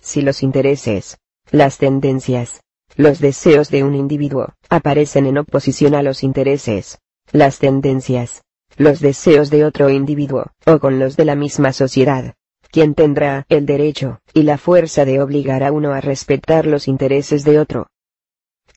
Si 0.00 0.22
los 0.22 0.42
intereses, 0.42 1.18
las 1.50 1.78
tendencias, 1.78 2.62
los 2.96 3.20
deseos 3.20 3.70
de 3.70 3.84
un 3.84 3.94
individuo, 3.94 4.54
aparecen 4.68 5.26
en 5.26 5.38
oposición 5.38 5.94
a 5.94 6.02
los 6.02 6.22
intereses, 6.22 6.98
las 7.32 7.58
tendencias, 7.58 8.42
los 8.76 9.00
deseos 9.00 9.50
de 9.50 9.64
otro 9.64 9.88
individuo, 9.88 10.46
o 10.66 10.78
con 10.78 10.98
los 10.98 11.16
de 11.16 11.24
la 11.24 11.34
misma 11.34 11.72
sociedad. 11.72 12.34
¿Quién 12.70 12.94
tendrá 12.94 13.46
el 13.48 13.64
derecho 13.64 14.20
y 14.34 14.42
la 14.42 14.58
fuerza 14.58 15.06
de 15.06 15.22
obligar 15.22 15.64
a 15.64 15.72
uno 15.72 15.92
a 15.92 16.02
respetar 16.02 16.66
los 16.66 16.86
intereses 16.86 17.44
de 17.44 17.58
otro? 17.58 17.86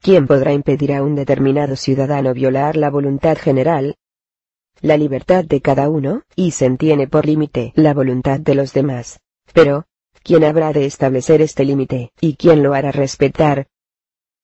¿Quién 0.01 0.27
podrá 0.27 0.53
impedir 0.53 0.93
a 0.93 1.03
un 1.03 1.15
determinado 1.15 1.75
ciudadano 1.75 2.33
violar 2.33 2.77
la 2.77 2.89
voluntad 2.89 3.37
general? 3.37 3.97
La 4.79 4.97
libertad 4.97 5.43
de 5.43 5.61
cada 5.61 5.89
uno, 5.89 6.23
y 6.35 6.51
se 6.51 6.65
entiende 6.65 7.07
por 7.07 7.25
límite 7.25 7.73
la 7.75 7.93
voluntad 7.93 8.39
de 8.39 8.55
los 8.55 8.73
demás. 8.73 9.19
Pero, 9.53 9.85
¿Quién 10.23 10.43
habrá 10.43 10.71
de 10.73 10.85
establecer 10.85 11.41
este 11.41 11.65
límite, 11.65 12.11
y 12.19 12.35
quién 12.35 12.63
lo 12.63 12.73
hará 12.73 12.91
respetar? 12.91 13.67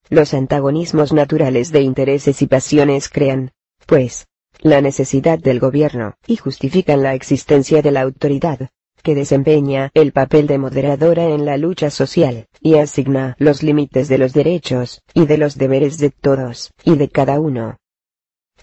Los 0.09 0.33
antagonismos 0.33 1.13
naturales 1.13 1.71
de 1.71 1.81
intereses 1.81 2.41
y 2.41 2.47
pasiones 2.47 3.09
crean, 3.09 3.51
pues, 3.85 4.27
la 4.59 4.81
necesidad 4.81 5.37
del 5.37 5.59
gobierno, 5.59 6.15
y 6.25 6.37
justifican 6.37 7.03
la 7.03 7.13
existencia 7.13 7.81
de 7.81 7.91
la 7.91 8.01
autoridad, 8.01 8.69
que 9.03 9.15
desempeña 9.15 9.91
el 9.93 10.11
papel 10.11 10.47
de 10.47 10.57
moderadora 10.57 11.25
en 11.25 11.45
la 11.45 11.57
lucha 11.57 11.89
social, 11.89 12.47
y 12.59 12.75
asigna 12.75 13.35
los 13.37 13.63
límites 13.63 14.07
de 14.07 14.17
los 14.17 14.33
derechos, 14.33 15.01
y 15.13 15.25
de 15.25 15.37
los 15.37 15.57
deberes 15.57 15.97
de 15.99 16.09
todos, 16.09 16.71
y 16.83 16.95
de 16.95 17.09
cada 17.09 17.39
uno. 17.39 17.77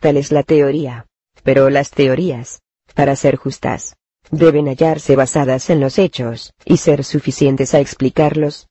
Tal 0.00 0.16
es 0.16 0.33
la 0.33 0.42
teoría. 0.42 1.07
Pero 1.42 1.68
las 1.68 1.90
teorías, 1.90 2.62
para 2.94 3.16
ser 3.16 3.37
justas, 3.37 3.96
deben 4.31 4.67
hallarse 4.67 5.17
basadas 5.17 5.71
en 5.71 5.81
los 5.81 5.99
hechos, 5.99 6.53
y 6.65 6.79
ser 6.79 7.05
suficientes 7.05 7.75
a 7.75 7.81
explicarlos. 7.81 8.69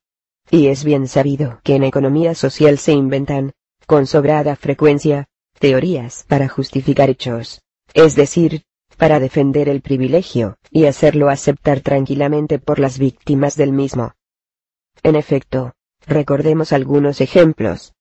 Y 0.50 0.68
es 0.68 0.84
bien 0.84 1.08
sabido 1.08 1.60
que 1.62 1.74
en 1.74 1.84
economía 1.84 2.34
social 2.34 2.78
se 2.78 2.92
inventan, 2.92 3.52
con 3.86 4.06
sobrada 4.06 4.56
frecuencia, 4.56 5.26
teorías 5.58 6.24
para 6.28 6.48
justificar 6.48 7.10
hechos, 7.10 7.62
es 7.94 8.14
decir, 8.14 8.64
para 8.96 9.20
defender 9.20 9.68
el 9.68 9.80
privilegio, 9.80 10.56
y 10.70 10.86
hacerlo 10.86 11.28
aceptar 11.28 11.80
tranquilamente 11.80 12.58
por 12.58 12.78
las 12.78 12.98
víctimas 12.98 13.56
del 13.56 13.72
mismo. 13.72 14.12
En 15.02 15.16
efecto, 15.16 15.72
recordemos 16.06 16.72
algunos 16.72 17.20
ejemplos. 17.20 17.94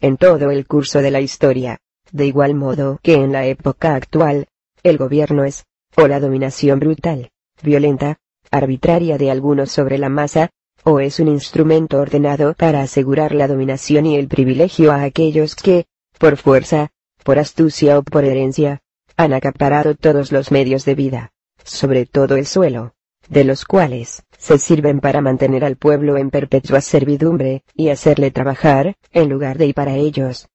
En 0.00 0.16
todo 0.16 0.50
el 0.50 0.66
curso 0.66 1.00
de 1.00 1.10
la 1.10 1.20
historia, 1.20 1.78
de 2.12 2.26
igual 2.26 2.54
modo 2.54 2.98
que 3.02 3.14
en 3.14 3.32
la 3.32 3.46
época 3.46 3.94
actual, 3.94 4.46
el 4.82 4.98
gobierno 4.98 5.44
es, 5.44 5.64
o 5.96 6.06
la 6.06 6.20
dominación 6.20 6.78
brutal, 6.78 7.30
violenta, 7.62 8.18
arbitraria 8.50 9.18
de 9.18 9.30
algunos 9.30 9.70
sobre 9.70 9.98
la 9.98 10.08
masa, 10.08 10.50
o 10.84 11.00
es 11.00 11.18
un 11.18 11.28
instrumento 11.28 11.98
ordenado 11.98 12.54
para 12.54 12.82
asegurar 12.82 13.34
la 13.34 13.48
dominación 13.48 14.06
y 14.06 14.16
el 14.16 14.28
privilegio 14.28 14.92
a 14.92 15.02
aquellos 15.02 15.56
que, 15.56 15.86
por 16.18 16.36
fuerza, 16.36 16.90
por 17.24 17.38
astucia 17.38 17.98
o 17.98 18.02
por 18.02 18.24
herencia, 18.24 18.82
han 19.16 19.32
acaparado 19.32 19.94
todos 19.94 20.30
los 20.30 20.52
medios 20.52 20.84
de 20.84 20.94
vida, 20.94 21.32
sobre 21.64 22.06
todo 22.06 22.36
el 22.36 22.46
suelo, 22.46 22.94
de 23.28 23.44
los 23.44 23.64
cuales, 23.64 24.22
se 24.38 24.58
sirven 24.58 25.00
para 25.00 25.20
mantener 25.20 25.64
al 25.64 25.76
pueblo 25.76 26.16
en 26.18 26.30
perpetua 26.30 26.80
servidumbre, 26.82 27.64
y 27.74 27.88
hacerle 27.88 28.30
trabajar, 28.30 28.96
en 29.12 29.28
lugar 29.28 29.58
de 29.58 29.66
y 29.66 29.72
para 29.72 29.96
ellos. 29.96 30.48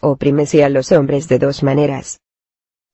Oprímese 0.00 0.64
a 0.64 0.68
los 0.68 0.90
hombres 0.90 1.28
de 1.28 1.38
dos 1.38 1.62
maneras. 1.62 2.20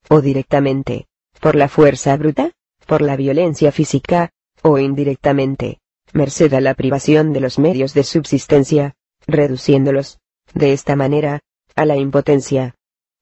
O 0.09 0.20
directamente, 0.20 1.06
por 1.40 1.57
la 1.57 1.68
fuerza 1.68 2.16
bruta, 2.16 2.53
por 2.87 3.00
la 3.00 3.16
violencia 3.16 3.72
física, 3.72 4.31
o 4.62 4.79
indirectamente, 4.79 5.79
merced 6.12 6.53
a 6.53 6.61
la 6.61 6.74
privación 6.74 7.33
de 7.33 7.40
los 7.40 7.59
medios 7.59 7.94
de 7.94 8.05
subsistencia, 8.05 8.94
reduciéndolos, 9.26 10.18
de 10.55 10.72
esta 10.72 10.96
manera, 10.96 11.40
a 11.74 11.87
la 11.87 11.96
impotencia. 11.96 12.74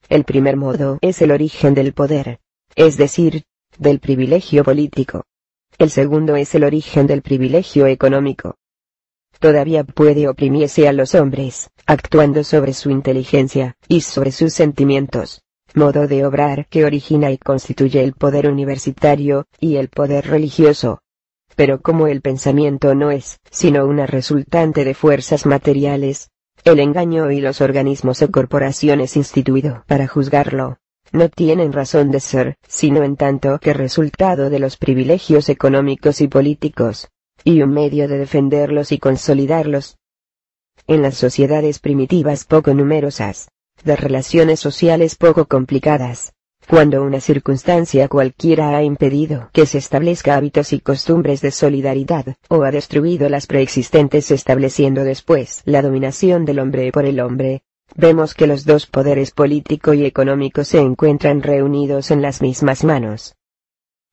El 0.09 0.25
primer 0.25 0.57
modo 0.57 0.99
es 1.01 1.23
el 1.23 1.31
origen 1.31 1.75
del 1.75 1.93
poder, 1.93 2.41
es 2.75 2.97
decir, 2.97 3.45
del 3.79 4.01
privilegio 4.01 4.65
político. 4.65 5.25
El 5.79 5.91
segundo 5.91 6.35
es 6.35 6.55
el 6.55 6.65
origen 6.65 7.07
del 7.07 7.23
privilegio 7.23 7.87
económico. 7.87 8.57
Todavía 9.39 9.85
puede 9.85 10.27
oprimirse 10.27 10.89
a 10.89 10.93
los 10.93 11.15
hombres, 11.15 11.71
actuando 11.87 12.43
sobre 12.43 12.73
su 12.73 12.91
inteligencia, 12.91 13.77
y 13.87 14.01
sobre 14.01 14.33
sus 14.33 14.55
sentimientos 14.55 15.43
modo 15.75 16.07
de 16.07 16.25
obrar 16.25 16.67
que 16.69 16.85
origina 16.85 17.31
y 17.31 17.39
constituye 17.39 18.03
el 18.03 18.13
poder 18.13 18.49
universitario, 18.49 19.47
y 19.61 19.77
el 19.77 19.89
poder 19.89 20.27
religioso. 20.27 21.01
Pero 21.57 21.81
como 21.81 22.07
el 22.07 22.21
pensamiento 22.21 22.95
no 22.95 23.11
es, 23.11 23.41
sino 23.51 23.87
una 23.87 24.07
resultante 24.07 24.85
de 24.85 24.95
fuerzas 24.95 25.47
materiales, 25.47 26.31
el 26.65 26.81
engaño 26.81 27.31
y 27.31 27.41
los 27.41 27.61
organismos 27.61 28.23
o 28.23 28.31
corporaciones 28.31 29.17
instituido 29.17 29.85
para 29.87 30.07
juzgarlo, 30.07 30.79
no 31.13 31.29
tienen 31.29 31.73
razón 31.73 32.11
de 32.11 32.21
ser, 32.21 32.57
sino 32.67 33.03
en 33.03 33.17
tanto 33.17 33.59
que 33.59 33.73
resultado 33.73 34.51
de 34.51 34.59
los 34.59 34.77
privilegios 34.77 35.49
económicos 35.49 36.21
y 36.21 36.29
políticos, 36.29 37.09
y 37.45 37.63
un 37.63 37.71
medio 37.71 38.09
de 38.09 38.19
defenderlos 38.19 38.93
y 38.93 38.99
consolidarlos. 38.99 39.99
En 40.87 41.03
las 41.03 41.17
sociedades 41.17 41.79
primitivas 41.79 42.45
poco 42.45 42.75
numerosas, 42.75 43.51
de 43.85 43.97
relaciones 43.97 44.61
sociales 44.61 45.17
poco 45.17 45.47
complicadas. 45.47 46.33
Cuando 46.69 47.03
una 47.03 47.21
circunstancia 47.21 48.09
cualquiera 48.09 48.77
ha 48.77 48.83
impedido 48.83 49.49
que 49.55 49.65
se 49.65 49.79
establezca 49.79 50.37
hábitos 50.37 50.75
y 50.75 50.81
costumbres 50.81 51.41
de 51.41 51.51
solidaridad, 51.51 52.37
o 52.49 52.63
ha 52.65 52.71
destruido 52.71 53.31
las 53.31 53.47
preexistentes 53.47 54.31
estableciendo 54.31 55.03
después 55.03 55.63
la 55.65 55.81
dominación 55.81 56.45
del 56.45 56.59
hombre 56.59 56.93
por 56.93 57.07
el 57.07 57.21
hombre, 57.21 57.63
vemos 57.95 58.35
que 58.35 58.47
los 58.47 58.67
dos 58.67 58.85
poderes 58.85 59.31
político 59.31 59.95
y 59.95 60.05
económico 60.05 60.63
se 60.63 60.81
encuentran 60.81 61.43
reunidos 61.43 62.11
en 62.11 62.21
las 62.21 62.43
mismas 62.43 62.85
manos. 62.85 63.35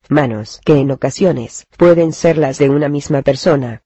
Manos 0.08 0.60
que 0.64 0.78
en 0.78 0.92
ocasiones 0.92 1.66
pueden 1.76 2.12
ser 2.12 2.38
las 2.38 2.58
de 2.58 2.70
una 2.70 2.88
misma 2.88 3.20
persona. 3.20 3.82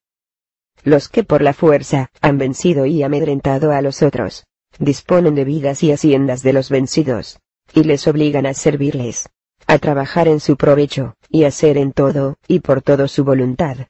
Los 0.84 1.08
que 1.08 1.24
por 1.24 1.42
la 1.42 1.54
fuerza 1.54 2.10
han 2.20 2.38
vencido 2.38 2.86
y 2.86 3.02
amedrentado 3.02 3.72
a 3.72 3.82
los 3.82 4.02
otros, 4.02 4.44
disponen 4.80 5.34
de 5.34 5.44
vidas 5.44 5.82
y 5.82 5.92
haciendas 5.92 6.42
de 6.42 6.52
los 6.52 6.70
vencidos, 6.70 7.38
y 7.74 7.84
les 7.84 8.08
obligan 8.08 8.46
a 8.46 8.54
servirles, 8.54 9.28
a 9.66 9.78
trabajar 9.78 10.26
en 10.26 10.40
su 10.40 10.56
provecho, 10.56 11.14
y 11.28 11.44
hacer 11.44 11.76
en 11.76 11.92
todo, 11.92 12.38
y 12.48 12.60
por 12.60 12.82
todo 12.82 13.06
su 13.06 13.22
voluntad. 13.22 13.86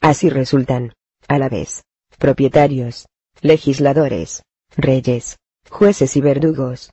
Así 0.00 0.30
resultan, 0.30 0.94
a 1.28 1.38
la 1.38 1.48
vez, 1.48 1.84
propietarios, 2.18 3.08
legisladores, 3.42 4.44
reyes, 4.76 5.38
jueces 5.68 6.16
y 6.16 6.20
verdugos. 6.20 6.92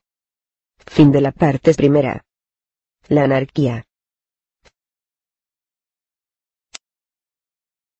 Fin 0.79 1.11
de 1.11 1.21
la 1.21 1.31
parte 1.31 1.73
primera. 1.75 2.25
La 3.07 3.23
anarquía. 3.23 3.85